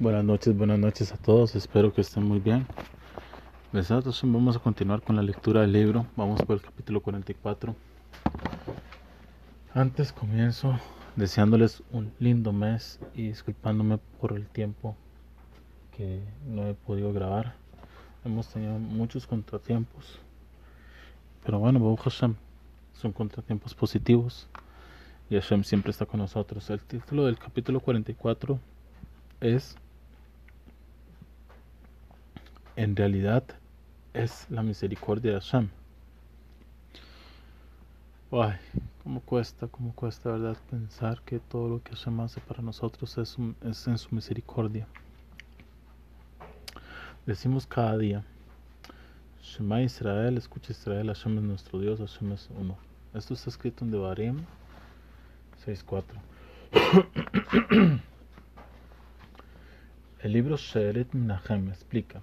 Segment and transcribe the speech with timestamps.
[0.00, 2.66] Buenas noches, buenas noches a todos, espero que estén muy bien.
[3.72, 7.76] Nosotros vamos a continuar con la lectura del libro, vamos por el capítulo 44.
[9.72, 10.76] Antes comienzo
[11.14, 14.96] deseándoles un lindo mes y disculpándome por el tiempo
[15.96, 17.54] que no he podido grabar.
[18.24, 20.18] Hemos tenido muchos contratiempos,
[21.44, 22.34] pero bueno, Baruch Hashem,
[22.94, 24.48] son contratiempos positivos
[25.30, 26.68] y Hashem siempre está con nosotros.
[26.68, 28.58] El título del capítulo 44
[29.40, 29.76] es
[32.76, 33.44] en realidad
[34.12, 35.68] es la misericordia de Hashem.
[38.32, 38.56] Ay,
[39.02, 43.36] cómo cuesta, cómo cuesta, verdad, pensar que todo lo que Hashem hace para nosotros es,
[43.86, 44.88] en su misericordia.
[47.26, 48.24] Decimos cada día,
[49.40, 52.76] Shema Israel, escucha Israel, Hashem es nuestro Dios, Hashem es uno.
[53.14, 54.44] Esto está escrito en Devarim
[55.64, 56.02] 6.4.
[60.20, 62.20] El libro Sheeret Menachem explica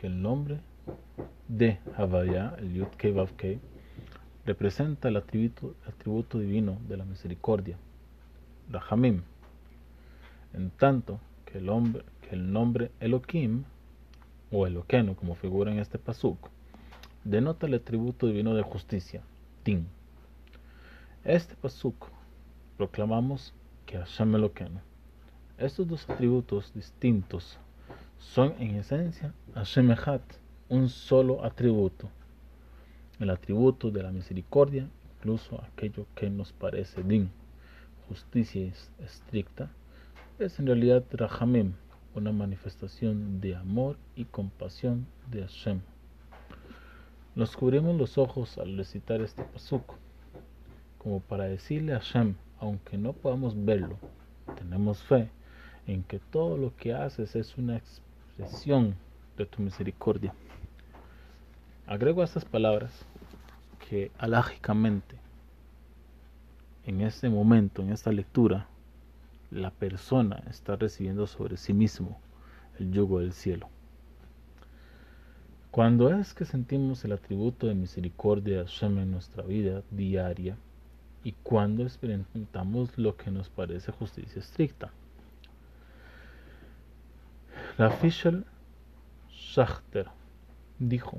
[0.00, 0.60] que el nombre
[1.46, 3.60] de Havaya, el Yud Kei
[4.46, 7.76] representa el atributo, atributo divino de la misericordia,
[8.70, 9.20] Rahamim,
[10.54, 13.64] en tanto que el, hombre, que el nombre Elohim,
[14.50, 16.48] o Eloqueno, como figura en este pasuk,
[17.24, 19.20] denota el atributo divino de justicia,
[19.64, 19.86] Tin.
[21.24, 22.06] Este pasuk
[22.78, 23.52] proclamamos
[23.84, 24.80] que Hashem Eloqueno.
[25.58, 27.58] Estos dos atributos distintos
[28.20, 29.96] son en esencia Hashem
[30.68, 32.08] un solo atributo.
[33.18, 37.30] El atributo de la misericordia, incluso aquello que nos parece din,
[38.08, 39.70] justicia estricta,
[40.38, 41.72] es en realidad Rahamim,
[42.14, 45.80] una manifestación de amor y compasión de Hashem.
[47.34, 49.94] Nos cubrimos los ojos al recitar este pasuk,
[50.98, 53.98] como para decirle a Hashem, aunque no podamos verlo,
[54.56, 55.30] tenemos fe
[55.86, 57.76] en que todo lo que haces es una
[59.36, 60.34] de tu misericordia.
[61.86, 63.04] Agrego a estas palabras
[63.88, 65.16] que alágicamente
[66.84, 68.66] en este momento, en esta lectura,
[69.50, 72.18] la persona está recibiendo sobre sí mismo
[72.78, 73.68] el yugo del cielo.
[75.70, 80.56] Cuando es que sentimos el atributo de misericordia de en nuestra vida diaria
[81.22, 84.90] y cuando experimentamos lo que nos parece justicia estricta.
[87.80, 88.44] La Fischer
[89.30, 90.08] Schachter
[90.78, 91.18] dijo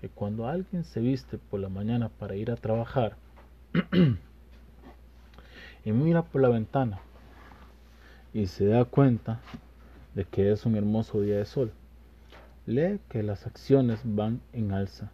[0.00, 3.16] que cuando alguien se viste por la mañana para ir a trabajar
[5.84, 7.00] y mira por la ventana
[8.32, 9.40] y se da cuenta
[10.14, 11.70] de que es un hermoso día de sol,
[12.64, 15.10] lee que las acciones van en alza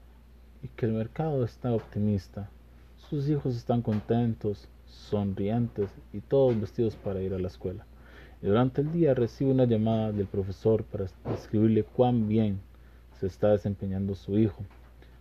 [0.62, 2.48] y que el mercado está optimista,
[2.96, 7.86] sus hijos están contentos, sonrientes y todos vestidos para ir a la escuela
[8.42, 12.60] durante el día recibe una llamada del profesor para describirle cuán bien
[13.18, 14.64] se está desempeñando su hijo.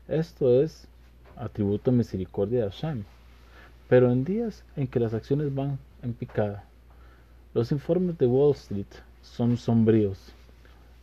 [0.08, 0.88] Esto es
[1.36, 3.04] atributo de misericordia de Hashem.
[3.90, 6.64] Pero en días en que las acciones van en picada,
[7.54, 8.86] los informes de Wall Street
[9.22, 10.34] son sombríos.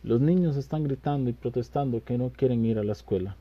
[0.03, 3.35] Los niños están gritando y protestando que no quieren ir a la escuela.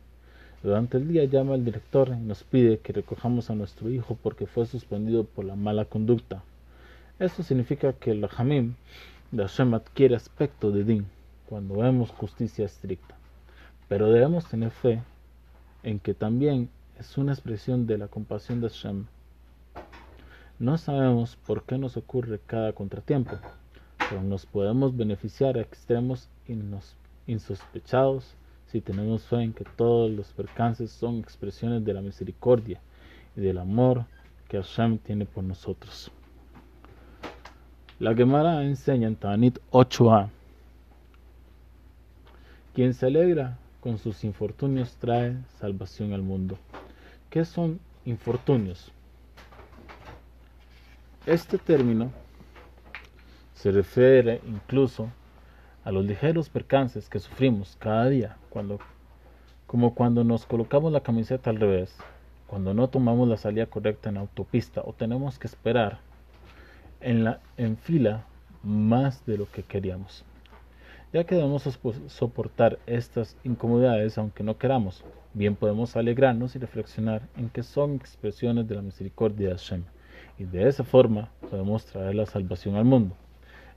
[0.62, 4.46] Durante el día llama el director y nos pide que recojamos a nuestro hijo porque
[4.46, 6.42] fue suspendido por la mala conducta.
[7.18, 8.74] Esto significa que el Hamim
[9.30, 11.06] de Hashem adquiere aspecto de Din
[11.46, 13.16] cuando vemos justicia estricta.
[13.88, 15.02] Pero debemos tener fe
[15.82, 16.68] en que también
[16.98, 19.06] es una expresión de la compasión de Hashem.
[20.58, 23.38] No sabemos por qué nos ocurre cada contratiempo,
[24.10, 26.28] pero nos podemos beneficiar a extremos
[27.26, 28.34] insospechados
[28.66, 32.78] si tenemos fe en que todos los percances son expresiones de la misericordia
[33.34, 34.04] y del amor
[34.48, 36.12] que Hashem tiene por nosotros.
[37.98, 40.28] La Gemara enseña en Tanit 8a.
[42.74, 46.58] Quien se alegra con sus infortunios trae salvación al mundo.
[47.30, 48.92] ¿Qué son infortunios?
[51.24, 52.10] Este término
[53.54, 55.08] se refiere incluso
[55.82, 58.78] a los ligeros percances que sufrimos cada día, cuando,
[59.66, 61.96] como cuando nos colocamos la camiseta al revés,
[62.46, 65.98] cuando no tomamos la salida correcta en autopista o tenemos que esperar
[67.06, 68.26] en, la, en fila
[68.64, 70.24] más de lo que queríamos,
[71.12, 71.62] ya que debemos
[72.08, 75.04] soportar estas incomodidades aunque no queramos.
[75.32, 79.84] Bien podemos alegrarnos y reflexionar en que son expresiones de la misericordia de Hashem,
[80.36, 83.14] y de esa forma podemos traer la salvación al mundo.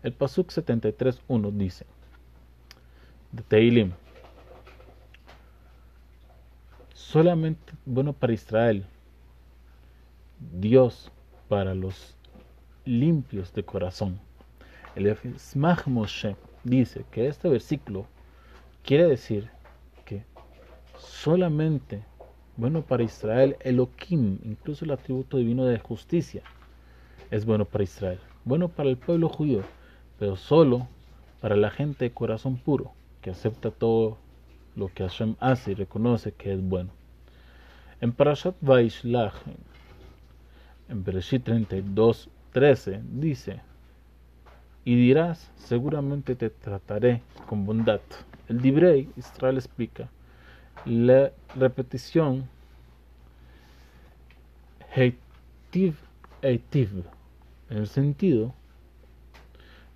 [0.01, 1.85] El Pasuk 73.1 dice,
[3.31, 3.91] de Teilim,
[6.93, 8.85] solamente bueno para Israel,
[10.39, 11.11] Dios
[11.47, 12.15] para los
[12.89, 14.19] limpios de corazón.
[14.95, 18.07] El Smach Moshe dice que este versículo
[18.83, 19.49] quiere decir
[20.05, 20.23] que
[20.97, 22.03] solamente
[22.57, 26.41] bueno para Israel, Elohim, incluso el atributo divino de justicia,
[27.29, 29.61] es bueno para Israel, bueno para el pueblo judío,
[30.17, 30.87] pero solo
[31.41, 34.17] para la gente de corazón puro, que acepta todo
[34.75, 36.89] lo que Hashem hace y reconoce que es bueno.
[38.01, 39.35] En Parashat Vaishlach,
[40.89, 43.61] en Bereshit 32, 13, dice,
[44.83, 48.01] y dirás, seguramente te trataré con bondad.
[48.49, 50.09] El Dibrei, Israel explica,
[50.83, 52.49] la repetición
[54.93, 55.95] heitiv
[56.41, 57.05] heitiv,
[57.69, 58.53] en el sentido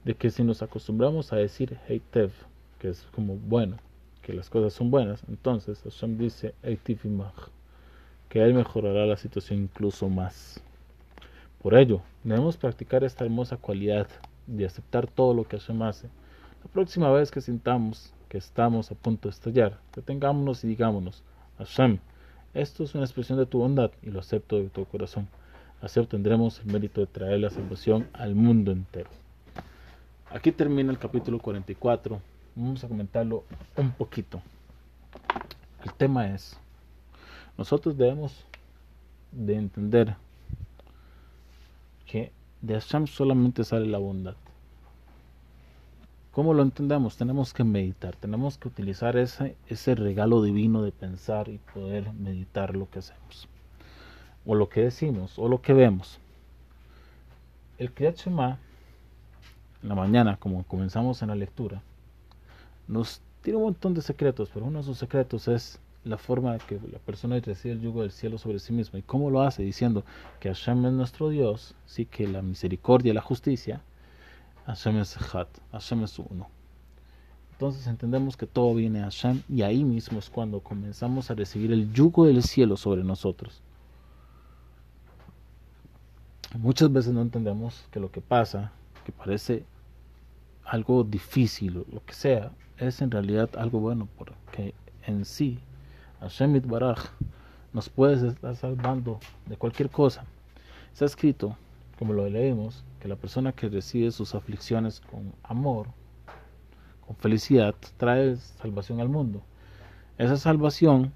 [0.06, 2.32] de que si nos acostumbramos a decir heitev,
[2.80, 3.76] que es como bueno,
[4.22, 7.50] que las cosas son buenas, entonces Hashem dice heitiv imach,
[8.30, 10.64] que Él mejorará la situación incluso más.
[11.64, 14.08] Por ello, debemos practicar esta hermosa cualidad
[14.48, 16.10] de aceptar todo lo que Hashem hace.
[16.62, 21.24] La próxima vez que sintamos que estamos a punto de estallar, detengámonos y digámonos,
[21.60, 22.00] Hashem,
[22.54, 25.30] esto es una expresión de tu bondad y lo acepto de todo corazón.
[25.82, 29.10] Así obtendremos el mérito de traer la salvación al mundo entero.
[30.32, 32.20] Aquí termina el capítulo 44.
[32.56, 33.46] Vamos a comentarlo
[33.78, 34.42] un poquito.
[35.82, 36.60] El tema es,
[37.58, 38.44] nosotros debemos
[39.32, 40.18] de entender
[42.62, 44.36] de Hashem solamente sale la bondad.
[46.32, 47.18] ¿Cómo lo entendemos?
[47.18, 52.76] Tenemos que meditar, tenemos que utilizar ese, ese regalo divino de pensar y poder meditar
[52.76, 53.48] lo que hacemos,
[54.46, 56.20] o lo que decimos, o lo que vemos.
[57.78, 58.58] El Kriyat Shema,
[59.82, 61.82] en la mañana, como comenzamos en la lectura,
[62.88, 66.80] nos tiene un montón de secretos, pero uno de sus secretos es la forma que
[66.92, 69.00] la persona recibe el yugo del cielo sobre sí misma.
[69.00, 69.64] ¿Y cómo lo hace?
[69.64, 70.04] Diciendo
[70.40, 73.82] que Hashem es nuestro Dios, sí que la misericordia la justicia
[74.66, 76.50] Hashem es Hat, Hashem es uno.
[77.52, 81.72] Entonces entendemos que todo viene a Hashem y ahí mismo es cuando comenzamos a recibir
[81.72, 83.62] el yugo del cielo sobre nosotros.
[86.58, 88.72] Muchas veces no entendemos que lo que pasa,
[89.06, 89.66] que parece
[90.66, 94.74] algo difícil o lo que sea, es en realidad algo bueno, porque
[95.06, 95.60] en sí
[96.24, 97.00] Hashem Baraj
[97.74, 100.26] nos puede estar salvando de cualquier cosa.
[100.94, 101.58] Está escrito,
[102.00, 105.88] como lo leemos, que la persona que recibe sus aflicciones con amor,
[107.06, 109.42] con felicidad, trae salvación al mundo.
[110.18, 111.12] Esa salvación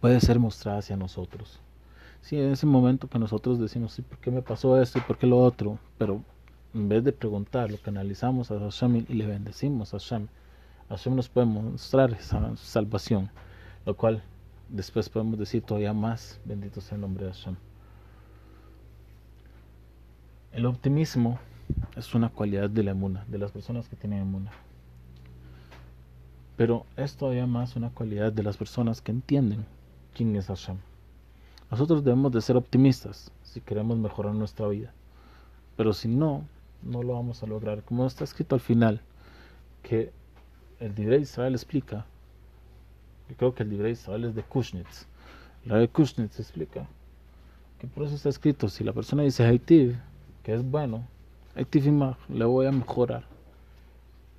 [0.00, 1.60] puede ser mostrada hacia nosotros.
[2.22, 5.18] Si en ese momento que nosotros decimos, sí, ¿por qué me pasó esto y por
[5.18, 5.78] qué lo otro?
[5.98, 6.22] Pero
[6.74, 10.26] en vez de preguntar, lo que analizamos a Hashem y le bendecimos a Hashem,
[10.88, 13.30] Hashem nos puede mostrar esa salvación,
[13.86, 14.22] lo cual
[14.68, 17.56] después podemos decir todavía más, bendito sea el nombre de Hashem.
[20.52, 21.38] El optimismo
[21.96, 24.50] es una cualidad de la emuna, de las personas que tienen emuna.
[26.56, 29.64] Pero es todavía más una cualidad de las personas que entienden
[30.14, 30.76] quién es Hashem.
[31.70, 34.92] Nosotros debemos de ser optimistas si queremos mejorar nuestra vida.
[35.76, 36.44] Pero si no,
[36.82, 37.82] no lo vamos a lograr.
[37.82, 39.00] Como está escrito al final,
[39.82, 40.12] que
[40.82, 42.04] el de Israel explica,
[43.28, 45.06] yo creo que el de Israel es de Kushnitz.
[45.64, 46.86] La de Kushnitz explica
[47.78, 49.96] que por eso está escrito, si la persona dice Haitiv,
[50.42, 51.06] que es bueno,
[52.28, 53.24] le voy a mejorar.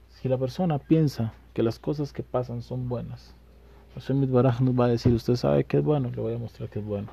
[0.09, 3.33] Si la persona piensa que las cosas que pasan son buenas,
[3.95, 6.69] Hashem Baraj nos va a decir, usted sabe que es bueno, le voy a mostrar
[6.69, 7.07] que es bueno.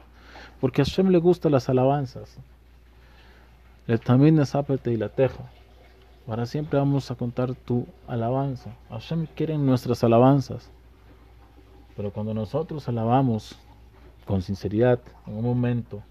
[0.61, 2.37] Porque a Hashem le gustan las alabanzas.
[3.87, 5.50] Le también y la teja.
[6.27, 8.71] Para siempre vamos a contar tu alabanza.
[8.91, 10.71] Hashem quiere nuestras alabanzas.
[11.97, 13.59] Pero cuando nosotros alabamos
[14.27, 16.03] con sinceridad, en un momento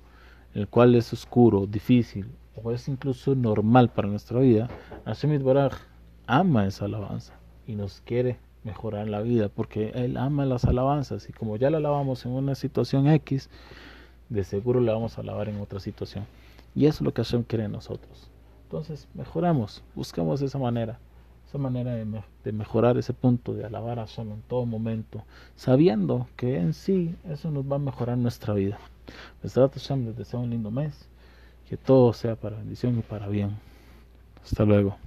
[0.54, 2.30] en el cual es oscuro, difícil,
[2.62, 4.68] o es incluso normal para nuestra vida,
[5.06, 5.74] Hashem Baraj
[6.28, 7.34] ama esa alabanza
[7.66, 11.78] y nos quiere mejorar la vida porque Él ama las alabanzas y como ya la
[11.78, 13.50] alabamos en una situación X,
[14.28, 16.25] de seguro la vamos a alabar en otra situación.
[16.75, 18.30] Y eso es lo que Hashem quiere en nosotros.
[18.69, 20.99] Entonces, mejoramos, buscamos esa manera,
[21.47, 25.23] esa manera de, mejorar ese punto, de alabar a Hashem en todo momento,
[25.55, 28.77] sabiendo que en sí eso nos va a mejorar nuestra vida.
[29.41, 31.09] Les deseo un lindo mes
[31.67, 33.57] que todo sea para bendición y para bien.
[34.43, 34.97] Hasta luego.